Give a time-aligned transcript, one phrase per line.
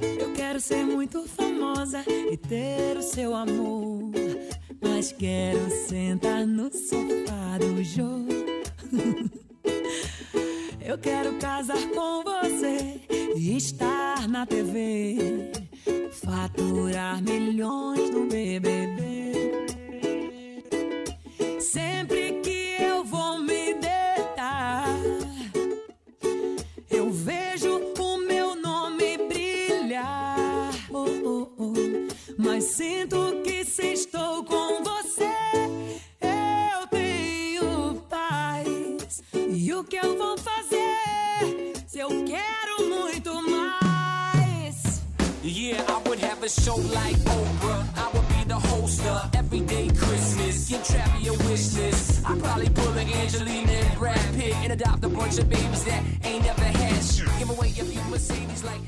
[0.00, 4.12] Eu quero ser muito famosa e ter o seu amor.
[4.80, 8.26] Mas quero sentar no sofá do Jô.
[10.84, 13.00] Eu quero casar com você
[13.36, 15.52] e estar na TV.
[16.12, 18.99] Faturar milhões no BBB.
[46.60, 47.88] Show like Oprah.
[47.96, 50.68] I would be the host of Everyday Christmas.
[50.68, 50.82] Give
[51.28, 52.22] a wish list.
[52.22, 56.44] Probably pull a Angelina and Brad Pitt and adopt a bunch of babies that ain't
[56.44, 57.26] never had shit.
[57.38, 58.82] Give away a few Mercedes like.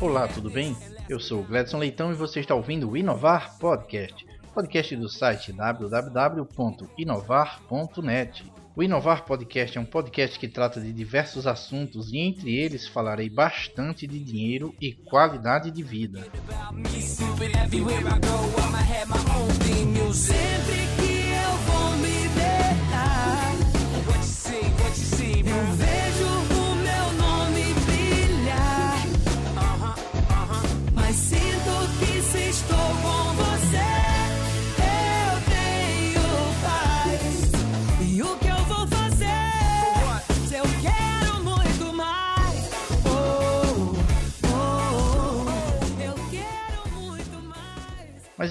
[0.00, 0.76] Olá, tudo bem?
[1.08, 8.51] Eu sou Gledson Leitão e você está ouvindo o Inovar Podcast, podcast do site www.inovar.net.
[8.74, 13.28] O Inovar Podcast é um podcast que trata de diversos assuntos e entre eles falarei
[13.28, 16.26] bastante de dinheiro e qualidade de vida.
[16.48, 17.02] About me,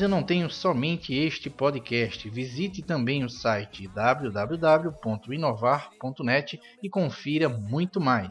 [0.02, 2.28] Mas eu não tenho somente este podcast.
[2.28, 8.30] Visite também o site www.inovar.net e confira muito mais.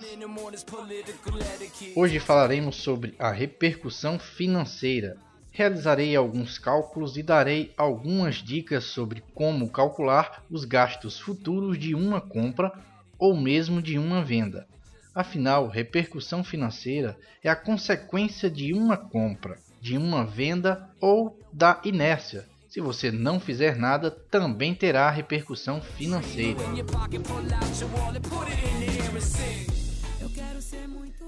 [1.94, 5.16] Hoje falaremos sobre a repercussão financeira.
[5.52, 12.20] Realizarei alguns cálculos e darei algumas dicas sobre como calcular os gastos futuros de uma
[12.20, 12.72] compra
[13.16, 14.66] ou mesmo de uma venda.
[15.14, 22.46] Afinal, repercussão financeira é a consequência de uma compra, de uma venda ou da inércia.
[22.68, 26.60] Se você não fizer nada, também terá repercussão financeira.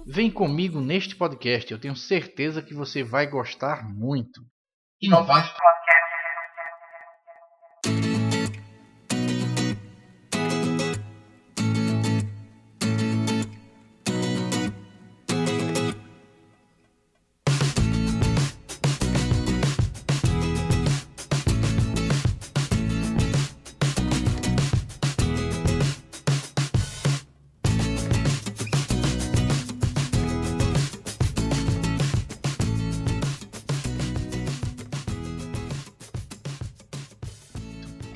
[0.07, 4.41] Vem comigo neste podcast, eu tenho certeza que você vai gostar muito.
[5.01, 5.53] Inovar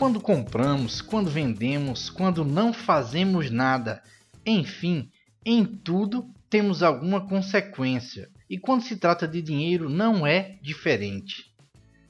[0.06, 4.00] quando compramos, quando vendemos, quando não fazemos nada.
[4.46, 5.10] Enfim,
[5.44, 8.30] em tudo temos alguma consequência.
[8.48, 11.52] E quando se trata de dinheiro, não é diferente.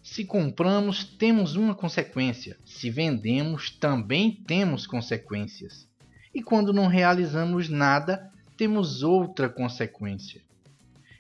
[0.03, 2.59] Se compramos, temos uma consequência.
[2.67, 5.89] Se vendemos, também temos consequências.
[6.34, 10.43] E quando não realizamos nada, temos outra consequência.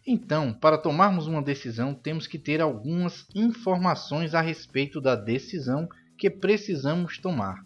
[0.06, 6.30] Então, para tomarmos uma decisão, temos que ter algumas informações a respeito da decisão que
[6.30, 7.62] precisamos tomar.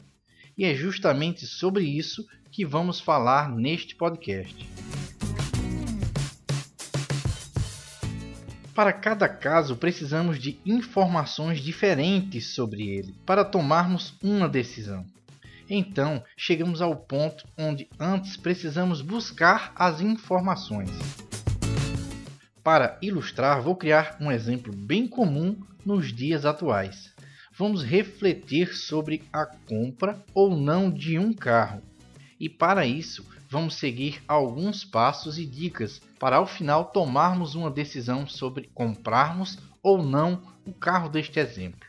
[0.56, 4.68] E é justamente sobre isso que vamos falar neste podcast.
[8.74, 15.04] Para cada caso, precisamos de informações diferentes sobre ele para tomarmos uma decisão.
[15.68, 20.90] Então, chegamos ao ponto onde antes precisamos buscar as informações.
[22.62, 27.09] Para ilustrar, vou criar um exemplo bem comum nos dias atuais
[27.60, 31.82] vamos refletir sobre a compra ou não de um carro.
[32.40, 38.26] E para isso, vamos seguir alguns passos e dicas para ao final tomarmos uma decisão
[38.26, 41.86] sobre comprarmos ou não o carro deste exemplo.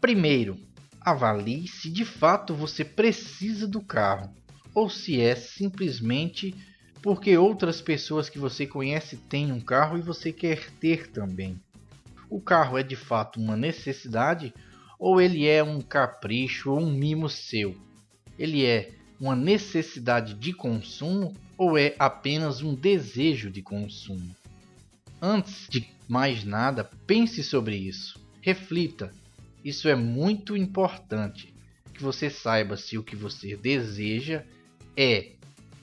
[0.00, 0.58] Primeiro,
[0.98, 4.32] avalie se de fato você precisa do carro
[4.74, 6.54] ou se é simplesmente
[7.02, 11.60] porque outras pessoas que você conhece têm um carro e você quer ter também
[12.28, 14.52] o carro é de fato uma necessidade
[14.98, 17.76] ou ele é um capricho ou um mimo seu?
[18.38, 24.34] Ele é uma necessidade de consumo ou é apenas um desejo de consumo?
[25.20, 28.20] Antes de mais nada, pense sobre isso.
[28.40, 29.12] Reflita.
[29.64, 31.54] Isso é muito importante
[31.94, 34.44] que você saiba se o que você deseja
[34.96, 35.32] é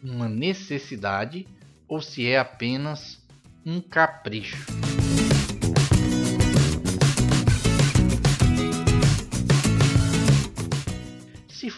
[0.04, 1.48] uma necessidade
[1.88, 3.20] ou se é apenas
[3.66, 4.58] um capricho.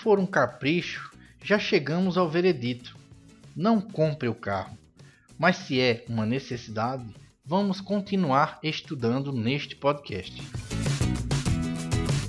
[0.03, 1.09] For um capricho,
[1.41, 2.93] já chegamos ao veredito.
[3.55, 4.77] Não compre o carro.
[5.39, 7.05] Mas se é uma necessidade,
[7.45, 10.43] vamos continuar estudando neste podcast.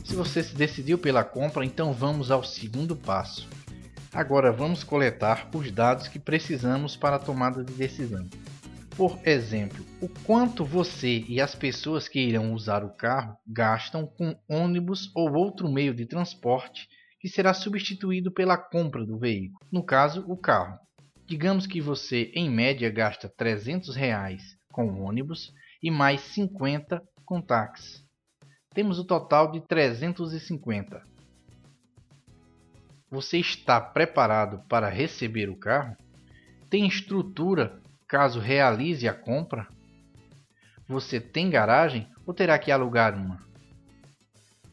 [0.05, 3.49] Se você se decidiu pela compra, então vamos ao segundo passo.
[4.13, 8.25] Agora vamos coletar os dados que precisamos para a tomada de decisão.
[8.97, 14.39] Por exemplo, o quanto você e as pessoas que irão usar o carro gastam com
[14.49, 16.89] ônibus ou outro meio de transporte
[17.25, 20.79] que será substituído pela compra do veículo, no caso, o carro.
[21.27, 25.51] Digamos que você, em média, gasta 300 reais com ônibus
[25.83, 28.05] e mais 50 com táxi.
[28.75, 31.03] Temos o total de 350.
[33.11, 35.97] Você está preparado para receber o carro?
[36.69, 39.67] Tem estrutura caso realize a compra?
[40.87, 43.54] Você tem garagem ou terá que alugar uma?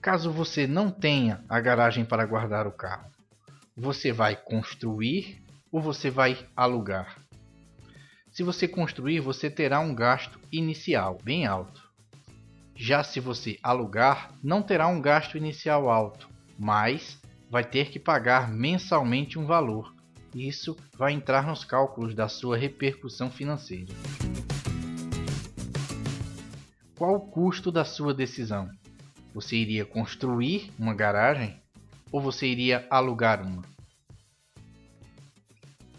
[0.02, 3.12] Caso você não tenha a garagem para guardar o carro,
[3.78, 7.20] você vai construir ou você vai alugar?
[8.32, 11.88] Se você construir, você terá um gasto inicial bem alto.
[12.76, 16.28] Já se você alugar, não terá um gasto inicial alto,
[16.58, 19.94] mas vai ter que pagar mensalmente um valor.
[20.34, 23.94] Isso vai entrar nos cálculos da sua repercussão financeira.
[26.98, 28.68] Qual o custo da sua decisão?
[29.34, 31.60] Você iria construir uma garagem
[32.12, 33.64] ou você iria alugar uma?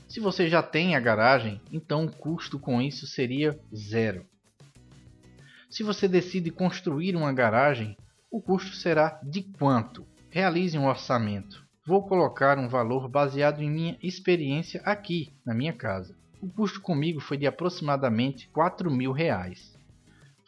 [0.07, 4.27] Se você já tem a garagem, então o custo com isso seria zero.
[5.71, 7.97] Se você decide construir uma garagem,
[8.31, 10.07] o custo será de quanto?
[10.29, 11.67] Realize um orçamento.
[11.87, 16.15] Vou colocar um valor baseado em minha experiência aqui, na minha casa.
[16.43, 19.75] O custo comigo foi de aproximadamente 4 mil reais.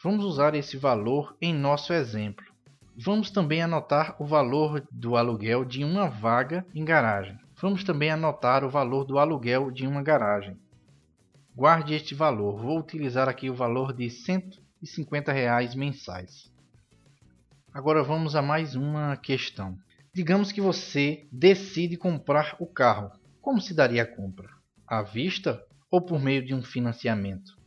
[0.02, 2.44] Vamos usar esse valor em nosso exemplo.
[2.96, 7.36] Vamos também anotar o valor do aluguel de uma vaga em garagem.
[7.60, 10.56] Vamos também anotar o valor do aluguel de uma garagem.
[11.56, 12.56] Guarde este valor.
[12.56, 16.52] Vou utilizar aqui o valor de 150 reais mensais.
[17.72, 19.76] Agora vamos a mais uma questão.
[20.14, 23.10] Digamos que você decide comprar o carro.
[23.40, 24.48] Como se daria a compra?
[24.86, 27.63] À vista ou por meio de um financiamento?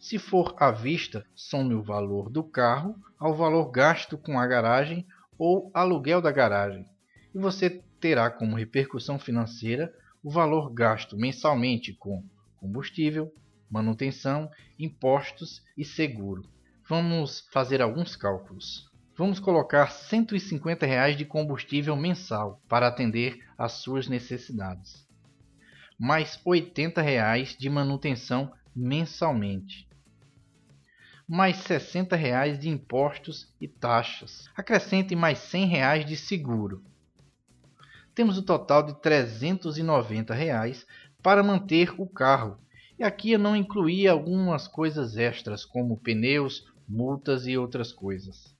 [0.00, 5.06] Se for à vista, some o valor do carro ao valor gasto com a garagem
[5.38, 6.86] ou aluguel da garagem,
[7.34, 9.92] e você terá como repercussão financeira
[10.22, 12.24] o valor gasto mensalmente com
[12.56, 13.30] combustível,
[13.70, 16.48] manutenção, impostos e seguro.
[16.88, 18.90] Vamos fazer alguns cálculos.
[19.18, 25.06] Vamos colocar 150 reais de combustível mensal para atender às suas necessidades,
[25.98, 29.89] mais 80 reais de manutenção mensalmente
[31.30, 34.48] mais 60 reais de impostos e taxas.
[34.56, 36.82] Acrescente mais 100 reais de seguro.
[38.12, 40.84] Temos o total de 390 reais
[41.22, 42.58] para manter o carro.
[42.98, 48.52] E aqui eu não incluí algumas coisas extras, como pneus, multas e outras coisas.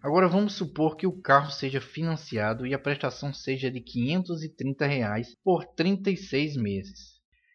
[0.00, 5.36] Agora vamos supor que o carro seja financiado e a prestação seja de 530 reais
[5.42, 7.13] por 36 meses.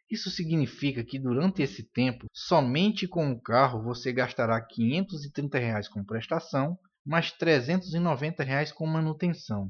[0.10, 6.04] Isso significa que durante esse tempo, somente com o carro você gastará 530 reais com
[6.04, 9.70] prestação, mais 390 reais com manutenção,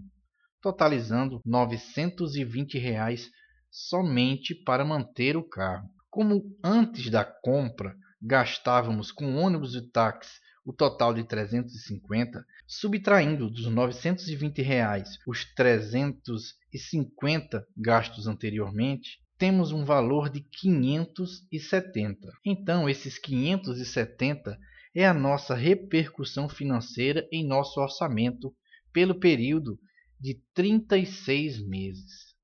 [0.62, 3.30] totalizando 920 reais
[3.70, 5.90] somente para manter o carro.
[6.10, 13.68] Como antes da compra gastávamos com ônibus e táxi o total de 350, subtraindo dos
[13.68, 22.30] 920 reais os 350 gastos anteriormente, temos um valor de 570.
[22.46, 24.60] Então, esses 570
[24.94, 28.54] é a nossa repercussão financeira em nosso orçamento
[28.92, 29.80] pelo período
[30.20, 32.36] de 36 meses.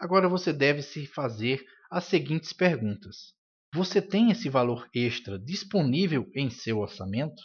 [0.00, 3.34] Agora você deve se fazer as seguintes perguntas:
[3.72, 7.40] Você tem esse valor extra disponível em seu orçamento?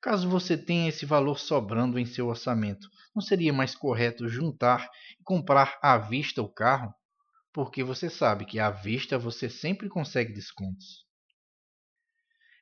[0.00, 4.88] Caso você tenha esse valor sobrando em seu orçamento, não seria mais correto juntar
[5.18, 6.94] e comprar à vista o carro?
[7.52, 11.06] Porque você sabe que à vista você sempre consegue descontos.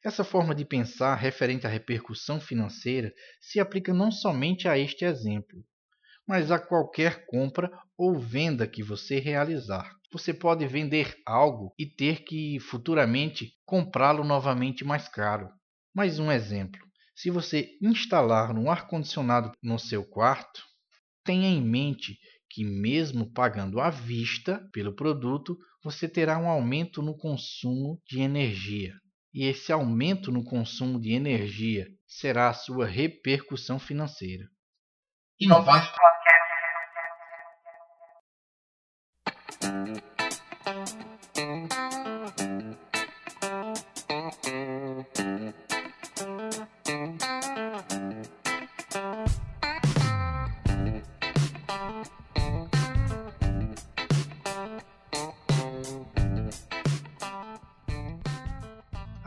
[0.05, 5.65] Essa forma de pensar referente à repercussão financeira se aplica não somente a este exemplo,
[6.27, 9.91] mas a qualquer compra ou venda que você realizar.
[10.13, 15.51] Você pode vender algo e ter que futuramente comprá-lo novamente mais caro.
[15.93, 16.81] Mais um exemplo:
[17.15, 20.63] se você instalar um ar-condicionado no seu quarto,
[21.25, 22.17] tenha em mente
[22.51, 28.95] que, mesmo pagando à vista pelo produto, você terá um aumento no consumo de energia.
[29.33, 34.49] E esse aumento no consumo de energia será a sua repercussão financeira.
[35.39, 35.95] Inovar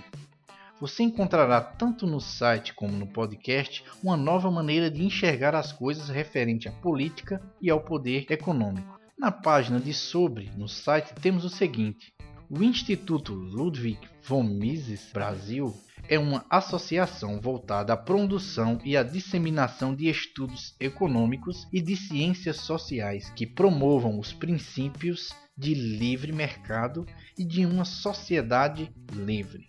[0.81, 6.09] Você encontrará tanto no site como no podcast uma nova maneira de enxergar as coisas
[6.09, 8.99] referente à política e ao poder econômico.
[9.19, 12.15] Na página de sobre no site temos o seguinte:
[12.49, 15.77] o Instituto Ludwig von Mises Brasil
[16.09, 22.59] é uma associação voltada à produção e à disseminação de estudos econômicos e de ciências
[22.59, 27.05] sociais que promovam os princípios de livre mercado
[27.37, 29.67] e de uma sociedade livre.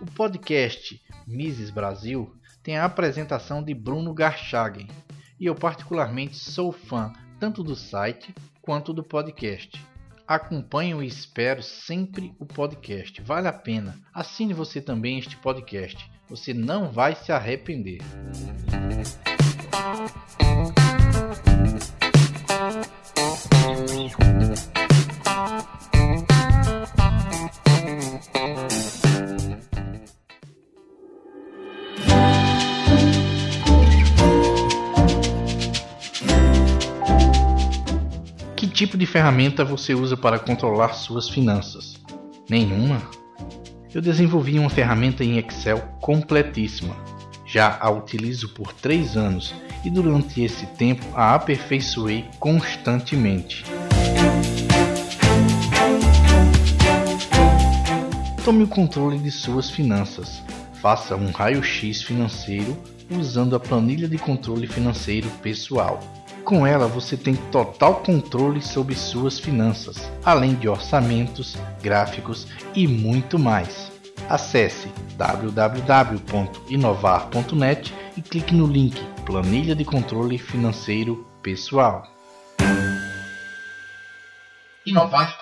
[0.00, 2.32] O podcast Mises Brasil
[2.62, 4.86] tem a apresentação de Bruno Garchagen
[5.40, 8.32] e eu particularmente sou fã tanto do site
[8.68, 9.82] quanto do podcast.
[10.26, 13.18] Acompanho e espero sempre o podcast.
[13.22, 13.98] Vale a pena.
[14.12, 15.98] Assine você também este podcast.
[16.28, 18.00] Você não vai se arrepender.
[38.78, 41.96] Tipo de ferramenta você usa para controlar suas finanças?
[42.48, 43.02] Nenhuma?
[43.92, 46.94] Eu desenvolvi uma ferramenta em Excel completíssima.
[47.44, 49.52] Já a utilizo por 3 anos
[49.84, 53.64] e durante esse tempo a aperfeiçoei constantemente.
[58.44, 60.40] Tome o controle de suas finanças.
[60.74, 62.80] Faça um raio-x financeiro
[63.10, 65.98] usando a planilha de controle financeiro pessoal.
[66.48, 73.38] Com ela você tem total controle sobre suas finanças, além de orçamentos, gráficos e muito
[73.38, 73.92] mais.
[74.30, 74.88] Acesse
[75.18, 82.02] www.inovar.net e clique no link Planilha de Controle Financeiro Pessoal.
[84.86, 85.38] Inovar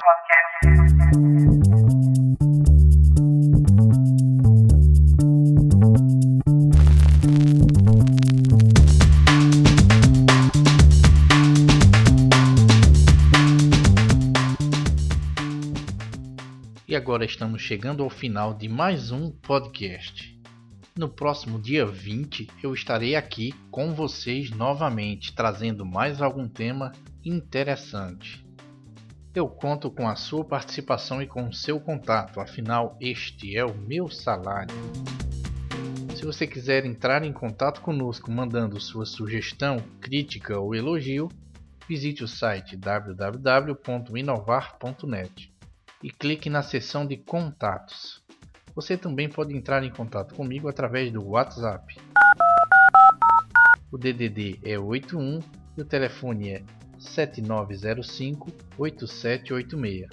[17.07, 20.37] agora estamos chegando ao final de mais um podcast.
[20.99, 26.91] No próximo dia 20 eu estarei aqui com vocês novamente, trazendo mais algum tema
[27.25, 28.45] interessante.
[29.33, 33.73] Eu conto com a sua participação e com o seu contato, afinal, este é o
[33.73, 34.75] meu salário.
[36.17, 41.29] Se você quiser entrar em contato conosco mandando sua sugestão, crítica ou elogio,
[41.89, 45.56] visite o site www.inovar.net
[46.07, 48.23] e clique na seção de contatos.
[48.77, 51.97] Você também pode entrar em contato comigo através do WhatsApp.
[53.91, 55.41] O DDD é 81
[55.77, 56.63] e o telefone é
[56.97, 60.07] 7905 8786.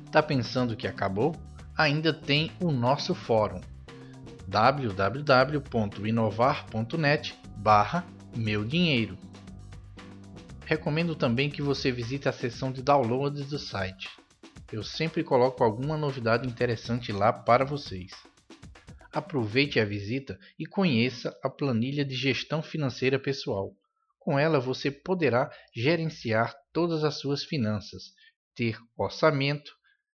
[0.09, 1.35] Tá pensando que acabou?
[1.77, 3.59] Ainda tem o nosso fórum
[4.49, 8.03] www.inovar.net barra
[8.35, 9.15] meu dinheiro.
[10.65, 14.09] Recomendo também que você visite a seção de downloads do site.
[14.71, 18.11] Eu sempre coloco alguma novidade interessante lá para vocês.
[19.11, 23.75] Aproveite a visita e conheça a planilha de gestão financeira pessoal.
[24.17, 28.15] Com ela você poderá gerenciar todas as suas finanças,
[28.55, 29.71] ter orçamento,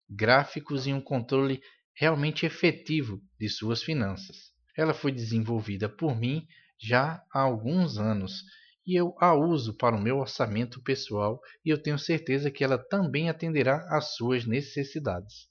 [0.09, 1.61] gráficos e um controle
[1.95, 4.51] realmente efetivo de suas finanças.
[4.77, 6.47] Ela foi desenvolvida por mim
[6.79, 8.43] já há alguns anos
[8.85, 12.77] e eu a uso para o meu orçamento pessoal e eu tenho certeza que ela
[12.77, 15.47] também atenderá às suas necessidades.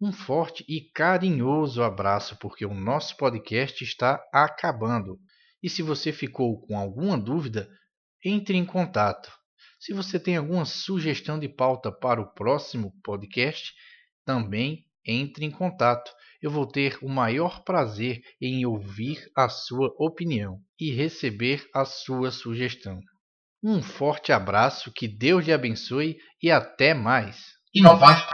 [0.00, 5.18] Um forte e carinhoso abraço, porque o nosso podcast está acabando.
[5.62, 7.70] E se você ficou com alguma dúvida,
[8.24, 9.30] entre em contato.
[9.78, 13.72] Se você tem alguma sugestão de pauta para o próximo podcast,
[14.24, 16.10] também entre em contato.
[16.40, 22.30] Eu vou ter o maior prazer em ouvir a sua opinião e receber a sua
[22.30, 23.00] sugestão.
[23.62, 27.38] Um forte abraço, que Deus lhe abençoe e até mais.
[27.74, 28.28] Inovar